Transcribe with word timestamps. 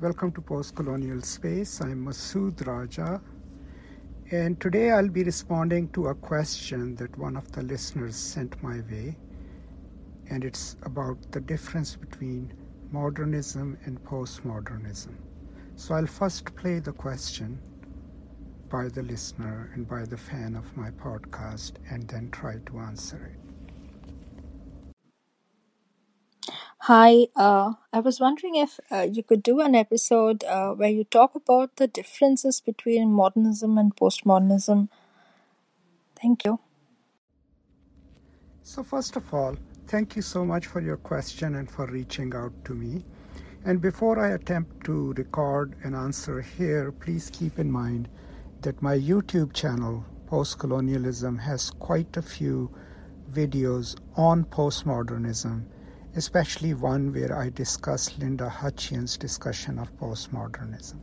Welcome 0.00 0.30
to 0.34 0.40
Post 0.40 0.76
Colonial 0.76 1.20
Space. 1.22 1.80
I'm 1.80 2.06
Masood 2.06 2.64
Raja, 2.64 3.20
and 4.30 4.60
today 4.60 4.92
I'll 4.92 5.08
be 5.08 5.24
responding 5.24 5.88
to 5.88 6.06
a 6.06 6.14
question 6.14 6.94
that 6.94 7.18
one 7.18 7.36
of 7.36 7.50
the 7.50 7.62
listeners 7.62 8.14
sent 8.14 8.62
my 8.62 8.80
way, 8.88 9.16
and 10.30 10.44
it's 10.44 10.76
about 10.84 11.16
the 11.32 11.40
difference 11.40 11.96
between 11.96 12.52
modernism 12.92 13.76
and 13.86 14.00
postmodernism. 14.04 15.16
So 15.74 15.96
I'll 15.96 16.06
first 16.06 16.54
play 16.54 16.78
the 16.78 16.92
question 16.92 17.58
by 18.68 18.86
the 18.86 19.02
listener 19.02 19.72
and 19.74 19.88
by 19.88 20.04
the 20.04 20.16
fan 20.16 20.54
of 20.54 20.76
my 20.76 20.92
podcast, 20.92 21.72
and 21.90 22.06
then 22.06 22.30
try 22.30 22.58
to 22.66 22.78
answer 22.78 23.32
it. 23.34 23.47
Hi, 26.88 27.26
uh, 27.36 27.74
I 27.92 28.00
was 28.00 28.18
wondering 28.18 28.54
if 28.54 28.80
uh, 28.90 29.06
you 29.12 29.22
could 29.22 29.42
do 29.42 29.60
an 29.60 29.74
episode 29.74 30.42
uh, 30.44 30.70
where 30.70 30.88
you 30.88 31.04
talk 31.04 31.34
about 31.34 31.76
the 31.76 31.86
differences 31.86 32.62
between 32.62 33.12
modernism 33.12 33.76
and 33.76 33.94
postmodernism. 33.94 34.88
Thank 36.18 36.46
you. 36.46 36.60
So, 38.62 38.82
first 38.82 39.16
of 39.16 39.34
all, 39.34 39.54
thank 39.86 40.16
you 40.16 40.22
so 40.22 40.46
much 40.46 40.66
for 40.66 40.80
your 40.80 40.96
question 40.96 41.56
and 41.56 41.70
for 41.70 41.84
reaching 41.88 42.34
out 42.34 42.54
to 42.64 42.72
me. 42.72 43.04
And 43.66 43.82
before 43.82 44.18
I 44.18 44.28
attempt 44.28 44.84
to 44.84 45.12
record 45.12 45.76
an 45.82 45.94
answer 45.94 46.40
here, 46.40 46.90
please 46.90 47.28
keep 47.30 47.58
in 47.58 47.70
mind 47.70 48.08
that 48.62 48.80
my 48.80 48.96
YouTube 48.96 49.52
channel, 49.52 50.06
Post 50.26 50.58
Colonialism, 50.58 51.36
has 51.36 51.68
quite 51.68 52.16
a 52.16 52.22
few 52.22 52.74
videos 53.30 53.94
on 54.16 54.46
postmodernism 54.46 55.66
especially 56.18 56.74
one 56.74 57.12
where 57.12 57.32
I 57.38 57.48
discuss 57.50 58.18
Linda 58.18 58.48
Hutcheon's 58.50 59.16
discussion 59.16 59.78
of 59.78 59.96
postmodernism. 59.98 60.96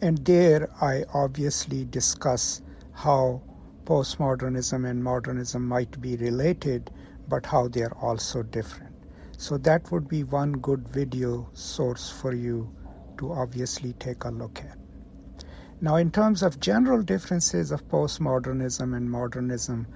And 0.00 0.24
there 0.24 0.70
I 0.80 1.02
obviously 1.12 1.84
discuss 1.84 2.62
how 2.92 3.42
postmodernism 3.84 4.88
and 4.88 5.02
modernism 5.02 5.66
might 5.66 6.00
be 6.00 6.16
related, 6.16 6.92
but 7.28 7.44
how 7.44 7.66
they 7.66 7.82
are 7.82 7.96
also 8.00 8.44
different. 8.44 8.94
So 9.36 9.58
that 9.58 9.90
would 9.90 10.06
be 10.06 10.22
one 10.22 10.52
good 10.52 10.86
video 10.86 11.50
source 11.52 12.08
for 12.08 12.34
you 12.34 12.72
to 13.18 13.32
obviously 13.32 13.94
take 13.94 14.22
a 14.22 14.30
look 14.30 14.60
at. 14.60 14.78
Now, 15.80 15.96
in 15.96 16.12
terms 16.12 16.44
of 16.44 16.60
general 16.60 17.02
differences 17.02 17.72
of 17.72 17.88
postmodernism 17.88 18.96
and 18.96 19.10
modernism, 19.10 19.88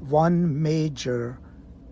one 0.00 0.62
major 0.62 1.38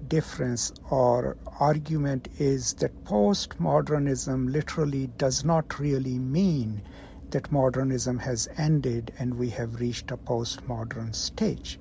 difference 0.08 0.72
or 0.90 1.36
argument 1.60 2.28
is 2.38 2.74
that 2.74 3.04
postmodernism 3.04 4.52
literally 4.52 5.06
does 5.18 5.44
not 5.44 5.78
really 5.78 6.18
mean 6.18 6.82
that 7.30 7.52
modernism 7.52 8.18
has 8.18 8.48
ended 8.58 9.12
and 9.18 9.34
we 9.34 9.48
have 9.50 9.80
reached 9.80 10.10
a 10.10 10.16
postmodern 10.16 11.14
stage. 11.14 11.80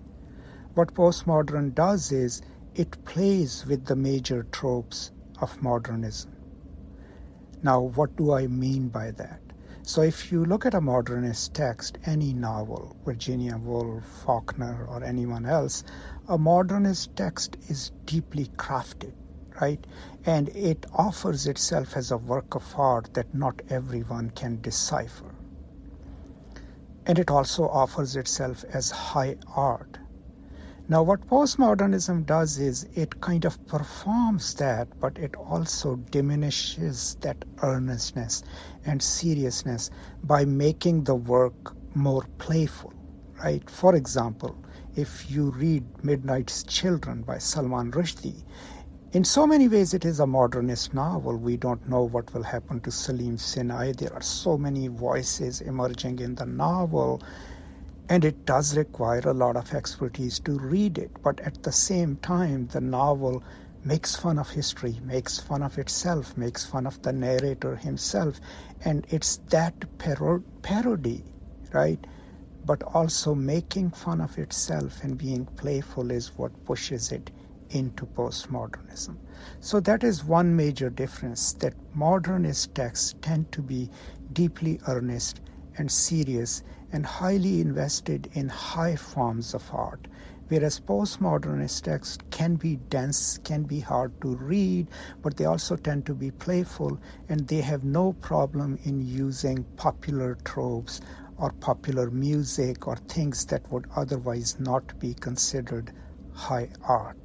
What 0.76 0.94
postmodern 0.94 1.76
does 1.76 2.12
is 2.12 2.42
it 2.76 3.04
plays 3.04 3.66
with 3.66 3.86
the 3.86 3.96
major 3.96 4.44
tropes 4.52 5.12
of 5.42 5.62
modernism. 5.62 6.32
Now, 7.64 7.82
what 7.82 8.16
do 8.16 8.34
I 8.34 8.48
mean 8.48 8.88
by 8.88 9.12
that? 9.12 9.41
So, 9.84 10.04
if 10.04 10.32
you 10.32 10.46
look 10.46 10.66
at 10.66 10.76
a 10.76 10.82
modernist 10.82 11.56
text, 11.56 11.98
any 12.06 12.34
novel, 12.34 12.96
Virginia 13.04 13.58
Woolf, 13.58 14.04
Faulkner, 14.24 14.86
or 14.88 15.04
anyone 15.04 15.46
else, 15.46 15.84
a 16.28 16.38
modernist 16.38 17.16
text 17.16 17.58
is 17.68 17.92
deeply 18.06 18.46
crafted, 18.58 19.14
right? 19.60 19.86
And 20.26 20.50
it 20.50 20.86
offers 20.94 21.48
itself 21.48 21.98
as 21.98 22.12
a 22.12 22.18
work 22.18 22.54
of 22.54 22.64
art 22.78 23.14
that 23.16 23.34
not 23.34 23.62
everyone 23.70 24.30
can 24.30 24.62
decipher. 24.62 25.34
And 27.08 27.18
it 27.18 27.32
also 27.32 27.68
offers 27.68 28.16
itself 28.16 28.64
as 28.72 28.92
high 28.92 29.38
art. 29.56 29.98
Now, 30.92 31.04
what 31.04 31.26
postmodernism 31.26 32.26
does 32.26 32.60
is 32.60 32.86
it 32.96 33.22
kind 33.22 33.46
of 33.46 33.66
performs 33.66 34.56
that, 34.56 34.90
but 35.00 35.18
it 35.18 35.38
also 35.38 35.96
diminishes 35.96 37.16
that 37.22 37.46
earnestness 37.64 38.44
and 38.84 39.02
seriousness 39.02 39.90
by 40.22 40.44
making 40.44 41.06
the 41.06 41.16
work 41.16 41.74
more 41.96 42.26
playful, 42.40 42.92
right? 43.42 43.70
For 43.70 43.96
example, 43.96 44.54
if 44.98 45.32
you 45.32 45.52
read 45.52 45.86
Midnight's 46.04 46.64
Children 46.64 47.22
by 47.22 47.38
Salman 47.38 47.94
Rushdie, 47.94 48.44
in 49.14 49.24
so 49.24 49.48
many 49.48 49.70
ways 49.70 49.94
it 49.94 50.04
is 50.04 50.20
a 50.20 50.28
modernist 50.28 50.94
novel. 50.94 51.38
We 51.38 51.56
don't 51.56 51.88
know 51.88 52.04
what 52.04 52.34
will 52.34 52.44
happen 52.44 52.82
to 52.82 52.92
Salim 52.92 53.38
Sinai. 53.38 53.94
There 53.94 54.14
are 54.14 54.22
so 54.22 54.58
many 54.58 54.90
voices 54.90 55.62
emerging 55.62 56.20
in 56.20 56.36
the 56.36 56.46
novel, 56.46 57.22
and 58.12 58.26
it 58.26 58.46
does 58.46 58.76
require 58.76 59.22
a 59.26 59.34
lot 59.34 59.56
of 59.56 59.74
expertise 59.74 60.40
to 60.40 60.60
read 60.60 60.98
it. 60.98 61.12
But 61.24 61.40
at 61.40 61.64
the 61.64 61.72
same 61.72 62.18
time, 62.18 62.68
the 62.68 62.82
novel 62.82 63.42
makes 63.86 64.18
fun 64.18 64.38
of 64.38 64.50
history, 64.50 65.00
makes 65.02 65.40
fun 65.40 65.64
of 65.64 65.78
itself, 65.78 66.36
makes 66.36 66.66
fun 66.66 66.86
of 66.86 67.02
the 67.04 67.14
narrator 67.14 67.78
himself, 67.78 68.42
and 68.84 69.08
it's 69.10 69.38
that 69.52 69.98
parody, 69.98 71.24
right? 71.72 72.06
but 72.66 72.84
also 72.84 73.34
making 73.34 73.90
fun 73.90 74.22
of 74.22 74.38
itself 74.38 75.04
and 75.04 75.18
being 75.18 75.46
playful 75.46 76.12
is 76.12 76.38
what 76.38 76.66
pushes 76.66 77.12
it 77.12 77.32
into 77.72 78.06
postmodernism. 78.06 79.16
So 79.62 79.80
that 79.80 80.04
is 80.04 80.24
one 80.24 80.56
major 80.56 80.90
difference 80.90 81.54
that 81.54 81.74
modernist 81.96 82.76
texts 82.76 83.16
tend 83.22 83.52
to 83.54 83.62
be 83.62 83.90
deeply 84.34 84.80
earnest 84.88 85.42
and 85.78 85.92
serious 85.92 86.64
and 86.92 87.06
highly 87.06 87.62
invested 87.62 88.30
in 88.34 88.50
high 88.50 88.96
forms 88.96 89.54
of 89.54 89.74
art. 89.74 90.08
Whereas 90.50 90.82
postmodernist 90.82 91.84
texts 91.84 92.18
can 92.30 92.56
be 92.56 92.76
dense, 92.76 93.38
can 93.38 93.64
be 93.64 93.80
hard 93.80 94.20
to 94.22 94.36
read, 94.36 94.90
but 95.22 95.38
they 95.38 95.46
also 95.46 95.78
tend 95.78 96.06
to 96.08 96.14
be 96.14 96.32
playful 96.32 97.00
and 97.30 97.48
they 97.48 97.62
have 97.62 97.86
no 97.86 98.12
problem 98.12 98.78
in 98.84 99.02
using 99.02 99.64
popular 99.78 100.36
tropes 100.44 101.00
or 101.38 101.52
popular 101.54 102.12
music 102.12 102.88
or 102.88 102.98
things 102.98 103.46
that 103.46 103.72
would 103.72 103.88
otherwise 103.96 104.60
not 104.60 105.00
be 105.00 105.14
considered 105.14 105.94
high 106.34 106.68
art. 106.84 107.21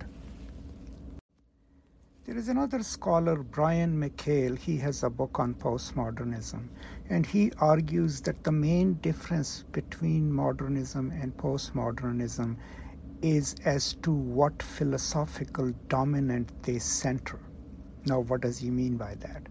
There 2.27 2.37
is 2.37 2.49
another 2.49 2.83
scholar, 2.83 3.45
Brian 3.45 3.97
McHale, 4.01 4.59
he 4.59 4.79
has 4.79 5.05
a 5.05 5.09
book 5.11 5.39
on 5.39 5.55
postmodernism, 5.55 6.67
and 7.09 7.25
he 7.25 7.53
argues 7.59 8.21
that 8.23 8.43
the 8.43 8.51
main 8.51 8.95
difference 8.95 9.63
between 9.71 10.33
modernism 10.33 11.13
and 11.13 11.37
postmodernism 11.37 12.57
is 13.23 13.55
as 13.65 13.95
to 14.03 14.11
what 14.11 14.61
philosophical 14.61 15.73
dominant 15.87 16.51
they 16.65 16.81
center. 16.81 17.39
Now, 18.07 18.19
what 18.19 18.41
does 18.41 18.59
he 18.59 18.73
mean 18.73 18.97
by 18.97 19.15
that? 19.21 19.47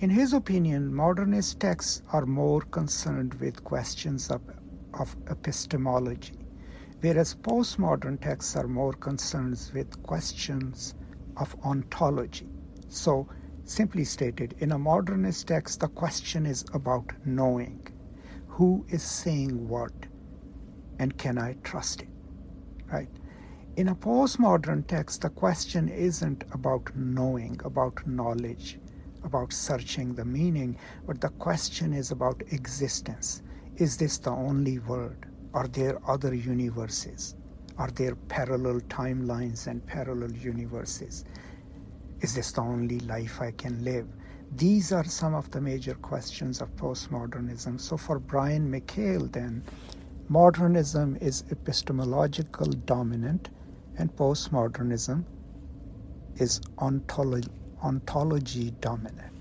In 0.00 0.10
his 0.10 0.32
opinion, 0.32 0.92
modernist 0.92 1.60
texts 1.60 2.02
are 2.12 2.26
more 2.26 2.62
concerned 2.62 3.34
with 3.34 3.62
questions 3.62 4.32
of, 4.32 4.42
of 4.94 5.14
epistemology, 5.28 6.44
whereas 7.02 7.36
postmodern 7.36 8.20
texts 8.20 8.56
are 8.56 8.66
more 8.66 8.94
concerned 8.94 9.70
with 9.72 10.02
questions 10.02 10.94
of 11.40 11.56
ontology. 11.64 12.48
So, 12.88 13.28
simply 13.64 14.04
stated, 14.04 14.54
in 14.58 14.70
a 14.70 14.78
modernist 14.78 15.48
text, 15.48 15.80
the 15.80 15.88
question 15.88 16.46
is 16.46 16.64
about 16.72 17.12
knowing 17.24 17.86
who 18.46 18.86
is 18.88 19.02
saying 19.02 19.68
what 19.68 19.92
and 21.00 21.16
can 21.18 21.38
I 21.38 21.54
trust 21.64 22.02
it, 22.02 22.08
right? 22.92 23.08
In 23.76 23.88
a 23.88 23.94
postmodern 23.96 24.86
text, 24.86 25.22
the 25.22 25.30
question 25.30 25.88
isn't 25.88 26.44
about 26.52 26.94
knowing, 26.94 27.60
about 27.64 28.06
knowledge 28.06 28.78
about 29.24 29.52
searching 29.52 30.14
the 30.14 30.24
meaning, 30.24 30.76
but 31.06 31.20
the 31.20 31.28
question 31.30 31.92
is 31.92 32.10
about 32.10 32.42
existence. 32.50 33.42
Is 33.76 33.96
this 33.96 34.18
the 34.18 34.30
only 34.30 34.78
world? 34.78 35.26
Are 35.54 35.68
there 35.68 35.98
other 36.08 36.34
universes? 36.34 37.34
Are 37.80 37.88
there 37.94 38.14
parallel 38.14 38.80
timelines 38.90 39.66
and 39.66 39.84
parallel 39.86 40.32
universes? 40.32 41.24
Is 42.20 42.34
this 42.34 42.52
the 42.52 42.60
only 42.60 43.00
life 43.00 43.40
I 43.40 43.52
can 43.52 43.82
live? 43.82 44.06
These 44.54 44.92
are 44.92 45.04
some 45.04 45.34
of 45.34 45.50
the 45.50 45.62
major 45.62 45.94
questions 45.94 46.60
of 46.60 46.76
postmodernism. 46.76 47.80
So, 47.80 47.96
for 47.96 48.18
Brian 48.18 48.70
McHale, 48.70 49.32
then, 49.32 49.64
modernism 50.28 51.16
is 51.22 51.44
epistemological 51.50 52.66
dominant, 52.84 53.48
and 53.96 54.14
postmodernism 54.14 55.24
is 56.36 56.60
ontological 56.76 57.54
ontology 57.82 58.72
dominant. 58.82 59.39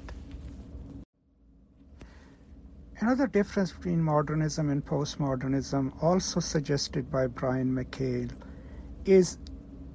Another 3.02 3.28
difference 3.28 3.72
between 3.72 4.04
modernism 4.04 4.70
and 4.70 4.86
postmodernism, 4.86 5.94
also 6.04 6.42
suggested 6.42 7.10
by 7.10 7.28
Brian 7.28 7.72
McHale, 7.72 8.30
is 9.06 9.38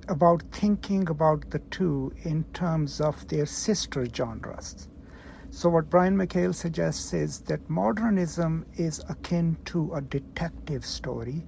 about 0.08 0.42
thinking 0.50 1.10
about 1.10 1.50
the 1.50 1.58
two 1.58 2.14
in 2.22 2.44
terms 2.54 3.02
of 3.02 3.28
their 3.28 3.44
sister 3.44 4.06
genres. 4.06 4.88
So, 5.50 5.68
what 5.68 5.90
Brian 5.90 6.16
McHale 6.16 6.54
suggests 6.54 7.12
is 7.12 7.40
that 7.40 7.68
modernism 7.68 8.64
is 8.76 9.02
akin 9.10 9.58
to 9.66 9.92
a 9.92 10.00
detective 10.00 10.86
story, 10.86 11.46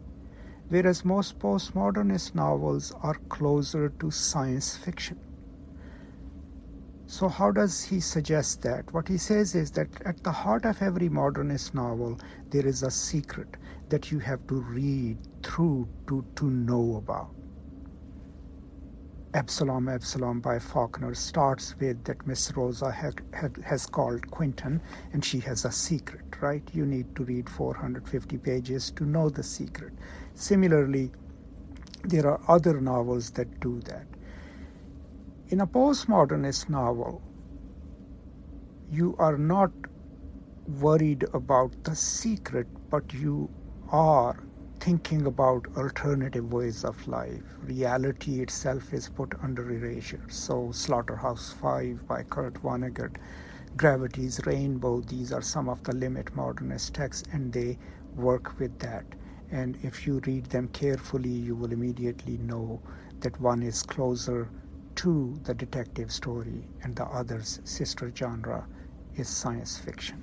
whereas 0.68 1.06
most 1.06 1.38
postmodernist 1.38 2.34
novels 2.34 2.92
are 3.02 3.16
closer 3.30 3.88
to 3.98 4.10
science 4.10 4.76
fiction. 4.76 5.25
So, 7.08 7.28
how 7.28 7.52
does 7.52 7.84
he 7.84 8.00
suggest 8.00 8.62
that? 8.62 8.92
What 8.92 9.06
he 9.08 9.16
says 9.16 9.54
is 9.54 9.70
that 9.72 9.88
at 10.04 10.24
the 10.24 10.32
heart 10.32 10.64
of 10.64 10.82
every 10.82 11.08
modernist 11.08 11.74
novel, 11.74 12.18
there 12.50 12.66
is 12.66 12.82
a 12.82 12.90
secret 12.90 13.56
that 13.90 14.10
you 14.10 14.18
have 14.18 14.46
to 14.48 14.56
read 14.60 15.18
through 15.42 15.88
to, 16.08 16.24
to 16.36 16.46
know 16.50 16.96
about. 16.96 17.30
Absalom, 19.34 19.88
Absalom 19.88 20.40
by 20.40 20.58
Faulkner 20.58 21.14
starts 21.14 21.76
with 21.78 22.02
that 22.04 22.26
Miss 22.26 22.50
Rosa 22.56 22.90
has 22.90 23.86
called 23.86 24.30
Quentin, 24.30 24.80
and 25.12 25.24
she 25.24 25.38
has 25.40 25.64
a 25.64 25.70
secret, 25.70 26.24
right? 26.40 26.62
You 26.72 26.86
need 26.86 27.14
to 27.16 27.24
read 27.24 27.48
450 27.48 28.38
pages 28.38 28.90
to 28.92 29.04
know 29.04 29.28
the 29.28 29.42
secret. 29.42 29.92
Similarly, 30.34 31.12
there 32.04 32.26
are 32.26 32.40
other 32.48 32.80
novels 32.80 33.30
that 33.32 33.60
do 33.60 33.80
that. 33.82 34.06
In 35.48 35.60
a 35.60 35.66
postmodernist 35.66 36.68
novel, 36.68 37.22
you 38.90 39.14
are 39.16 39.38
not 39.38 39.70
worried 40.80 41.24
about 41.32 41.84
the 41.84 41.94
secret, 41.94 42.66
but 42.90 43.14
you 43.14 43.48
are 43.90 44.42
thinking 44.80 45.24
about 45.24 45.68
alternative 45.76 46.52
ways 46.52 46.84
of 46.84 47.06
life. 47.06 47.44
Reality 47.62 48.40
itself 48.40 48.92
is 48.92 49.08
put 49.08 49.36
under 49.40 49.70
erasure. 49.70 50.26
So, 50.28 50.72
Slaughterhouse 50.72 51.52
Five 51.52 52.04
by 52.08 52.24
Kurt 52.24 52.54
Vonnegut, 52.54 53.14
Gravity's 53.76 54.44
Rainbow, 54.46 55.00
these 55.02 55.32
are 55.32 55.42
some 55.42 55.68
of 55.68 55.80
the 55.84 55.94
limit 55.94 56.34
modernist 56.34 56.92
texts, 56.94 57.28
and 57.32 57.52
they 57.52 57.78
work 58.16 58.58
with 58.58 58.76
that. 58.80 59.04
And 59.52 59.78
if 59.84 60.08
you 60.08 60.20
read 60.26 60.46
them 60.46 60.66
carefully, 60.70 61.30
you 61.30 61.54
will 61.54 61.70
immediately 61.70 62.36
know 62.38 62.82
that 63.20 63.40
one 63.40 63.62
is 63.62 63.84
closer 63.84 64.50
to 64.96 65.38
the 65.44 65.54
detective 65.54 66.10
story, 66.10 66.68
and 66.82 66.96
the 66.96 67.04
other's 67.04 67.60
sister 67.64 68.12
genre 68.14 68.66
is 69.16 69.28
science 69.28 69.78
fiction. 69.78 70.22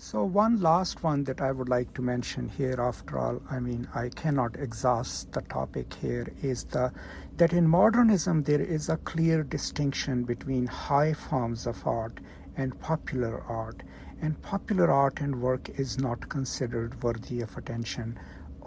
So, 0.00 0.22
one 0.22 0.60
last 0.60 1.02
one 1.02 1.24
that 1.24 1.40
I 1.40 1.50
would 1.50 1.68
like 1.68 1.92
to 1.94 2.02
mention 2.02 2.48
here, 2.48 2.76
after 2.78 3.18
all, 3.18 3.42
I 3.50 3.58
mean, 3.58 3.88
I 3.94 4.10
cannot 4.10 4.56
exhaust 4.56 5.32
the 5.32 5.40
topic 5.40 5.92
here, 5.92 6.32
is 6.40 6.62
the, 6.64 6.92
that 7.36 7.52
in 7.52 7.66
modernism 7.66 8.44
there 8.44 8.60
is 8.60 8.88
a 8.88 8.98
clear 8.98 9.42
distinction 9.42 10.22
between 10.22 10.66
high 10.66 11.14
forms 11.14 11.66
of 11.66 11.84
art 11.84 12.20
and 12.56 12.78
popular 12.80 13.42
art, 13.48 13.82
and 14.22 14.40
popular 14.40 14.88
art 14.88 15.20
and 15.20 15.42
work 15.42 15.68
is 15.70 15.98
not 15.98 16.28
considered 16.28 17.02
worthy 17.02 17.40
of 17.40 17.56
attention 17.56 18.16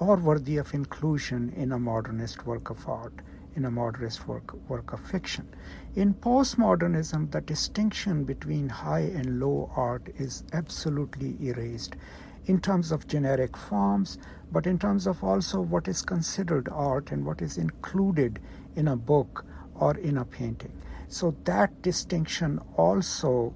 or 0.01 0.15
worthy 0.15 0.57
of 0.57 0.74
inclusion 0.74 1.53
in 1.56 1.71
a 1.71 1.77
modernist 1.77 2.48
work 2.48 2.71
of 2.71 2.89
art, 2.89 3.13
in 3.56 3.65
a 3.65 3.69
modernist 3.71 4.27
work, 4.27 4.51
work 4.68 4.94
of 4.94 5.00
fiction. 5.00 5.48
In 5.95 6.15
postmodernism, 6.15 7.30
the 7.30 7.42
distinction 7.42 8.24
between 8.24 8.68
high 8.68 9.12
and 9.19 9.39
low 9.39 9.71
art 9.75 10.09
is 10.18 10.44
absolutely 10.53 11.38
erased 11.39 11.95
in 12.48 12.59
terms 12.59 12.92
of 12.92 13.06
generic 13.06 13.56
forms, 13.56 14.18
but 14.51 14.65
in 14.65 14.80
terms 14.80 15.06
of 15.06 15.24
also 15.24 15.62
what 15.62 15.88
is 15.88 16.01
considered 16.01 16.68
art 16.71 17.12
and 17.12 17.24
what 17.24 17.39
is 17.39 17.59
included 17.59 18.39
in 18.75 18.88
a 18.88 18.95
book 18.95 19.45
or 19.75 19.95
in 19.98 20.18
a 20.18 20.25
painting. 20.25 20.71
So 21.09 21.36
that 21.44 21.83
distinction 21.83 22.59
also 22.75 23.53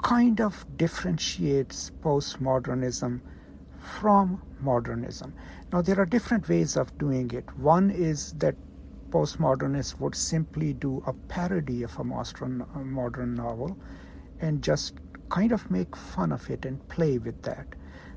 kind 0.00 0.40
of 0.40 0.64
differentiates 0.76 1.90
postmodernism 2.04 3.20
from 3.84 4.42
modernism. 4.60 5.34
Now, 5.72 5.82
there 5.82 6.00
are 6.00 6.06
different 6.06 6.48
ways 6.48 6.76
of 6.76 6.96
doing 6.98 7.30
it. 7.32 7.44
One 7.58 7.90
is 7.90 8.32
that 8.34 8.56
postmodernists 9.10 10.00
would 10.00 10.14
simply 10.14 10.72
do 10.72 11.02
a 11.06 11.12
parody 11.12 11.82
of 11.82 11.96
a 11.98 12.04
modern 12.04 13.34
novel 13.34 13.76
and 14.40 14.62
just 14.62 14.94
kind 15.28 15.52
of 15.52 15.70
make 15.70 15.94
fun 15.94 16.32
of 16.32 16.50
it 16.50 16.64
and 16.64 16.86
play 16.88 17.18
with 17.18 17.42
that. 17.42 17.66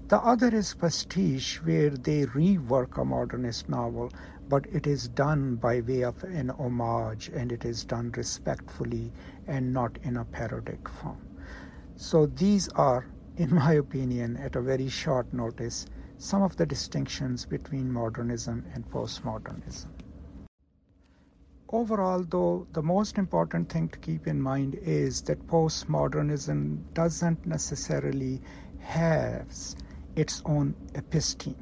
The 0.08 0.18
other 0.20 0.48
is 0.56 0.74
pastiche, 0.74 1.62
where 1.64 1.90
they 1.90 2.26
rework 2.26 2.98
a 2.98 3.04
modernist 3.04 3.68
novel, 3.68 4.12
but 4.48 4.66
it 4.72 4.88
is 4.88 5.10
done 5.10 5.56
by 5.56 5.82
way 5.82 6.04
of 6.04 6.24
an 6.24 6.50
homage 6.52 7.30
and 7.30 7.52
it 7.52 7.66
is 7.66 7.84
done 7.84 8.12
respectfully 8.16 9.12
and 9.48 9.74
not 9.74 9.98
in 10.04 10.16
a 10.18 10.24
parodic 10.26 10.88
form. 10.88 11.22
So, 11.98 12.26
these 12.28 12.70
are 12.70 13.06
in 13.38 13.54
my 13.54 13.74
opinion, 13.74 14.36
at 14.38 14.56
a 14.56 14.62
very 14.62 14.90
short 14.90 15.32
notice, 15.32 15.86
some 16.18 16.42
of 16.42 16.56
the 16.58 16.66
distinctions 16.66 17.46
between 17.46 17.92
modernism 17.92 18.66
and 18.74 18.90
postmodernism. 18.90 19.90
Overall, 21.70 22.24
though, 22.24 22.66
the 22.74 22.82
most 22.82 23.20
important 23.20 23.70
thing 23.72 23.90
to 23.90 24.00
keep 24.00 24.26
in 24.26 24.42
mind 24.42 24.76
is 24.82 25.22
that 25.24 25.46
postmodernism 25.46 26.80
doesn't 26.94 27.46
necessarily 27.46 28.42
have 28.80 29.46
its 30.16 30.42
own 30.46 30.74
episteme. 30.94 31.56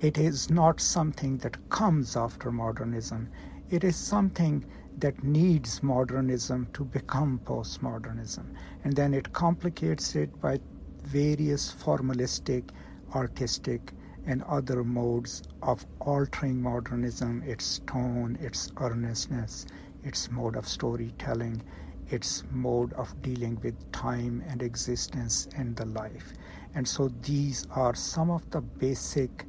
It 0.00 0.18
is 0.18 0.50
not 0.50 0.80
something 0.80 1.38
that 1.38 1.68
comes 1.68 2.16
after 2.16 2.50
modernism. 2.50 3.28
It 3.70 3.84
is 3.84 3.94
something 3.94 4.64
that 4.98 5.22
needs 5.22 5.82
modernism 5.82 6.66
to 6.72 6.84
become 6.84 7.40
postmodernism. 7.44 8.46
And 8.82 8.96
then 8.96 9.14
it 9.14 9.32
complicates 9.32 10.16
it 10.16 10.40
by 10.40 10.58
various 11.06 11.72
formalistic, 11.72 12.70
artistic, 13.14 13.92
and 14.26 14.42
other 14.42 14.82
modes 14.82 15.42
of 15.62 15.86
altering 16.00 16.60
modernism, 16.60 17.42
its 17.46 17.80
tone, 17.86 18.36
its 18.40 18.72
earnestness, 18.80 19.66
its 20.02 20.30
mode 20.30 20.56
of 20.56 20.66
storytelling, 20.66 21.62
its 22.08 22.42
mode 22.50 22.92
of 22.94 23.20
dealing 23.22 23.58
with 23.62 23.92
time 23.92 24.42
and 24.48 24.62
existence 24.62 25.48
and 25.56 25.76
the 25.76 25.86
life. 25.86 26.32
And 26.74 26.86
so 26.86 27.08
these 27.22 27.66
are 27.70 27.94
some 27.94 28.30
of 28.30 28.48
the 28.50 28.60
basic 28.60 29.46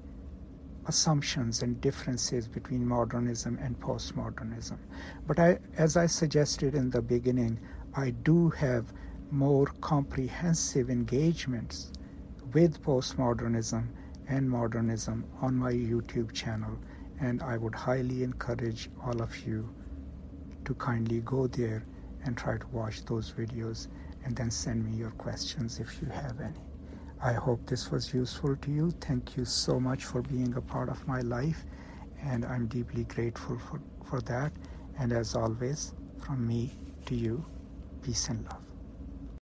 assumptions 0.88 1.63
and 1.63 1.82
differences 1.82 2.48
between 2.48 2.88
modernism 2.88 3.60
and 3.62 3.79
postmodernism. 3.79 4.77
But 5.25 5.39
I, 5.39 5.60
as 5.77 5.98
I 5.98 6.05
suggested 6.05 6.75
in 6.75 6.89
the 6.89 7.01
beginning, 7.01 7.60
I 7.93 8.12
do 8.12 8.50
have 8.51 8.93
more 9.31 9.67
comprehensive 9.81 10.89
engagements 10.89 11.91
with 12.53 12.81
postmodernism 12.81 13.88
and 14.29 14.50
modernism 14.50 15.25
on 15.41 15.55
my 15.55 15.72
YouTube 15.72 16.34
channel, 16.34 16.77
and 17.19 17.41
I 17.41 17.57
would 17.57 17.75
highly 17.75 18.24
encourage 18.24 18.89
all 19.05 19.22
of 19.22 19.38
you 19.46 19.69
to 20.65 20.74
kindly 20.75 21.22
go 21.22 21.48
there 21.48 21.86
and 22.24 22.38
try 22.38 22.57
to 22.57 22.67
watch 22.67 23.05
those 23.05 23.31
videos 23.31 23.88
and 24.25 24.36
then 24.36 24.51
send 24.51 24.86
me 24.86 24.98
your 24.98 25.12
questions 25.12 25.79
if 25.79 26.01
you 26.01 26.07
have 26.10 26.39
any. 26.41 26.60
I 27.22 27.34
hope 27.34 27.65
this 27.65 27.89
was 27.89 28.13
useful 28.13 28.55
to 28.55 28.72
you. 28.72 28.91
Thank 29.01 29.38
you 29.38 29.46
so 29.46 29.79
much 29.79 30.05
for 30.05 30.22
being 30.22 30.53
a 30.55 30.62
part 30.62 30.89
of 30.89 31.07
my 31.07 31.22
life, 31.22 31.65
and 32.22 32.46
I'm 32.46 32.67
deeply 32.67 33.05
grateful 33.05 33.57
for, 33.57 33.79
for 34.03 34.22
that. 34.22 34.51
And 35.00 35.12
as 35.12 35.36
always, 35.36 35.93
from 36.19 36.48
me 36.48 36.75
to 37.05 37.15
you, 37.15 37.43
peace 38.03 38.29
and 38.29 38.43
love. 38.46 38.66